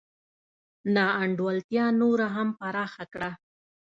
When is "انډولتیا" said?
1.23-1.85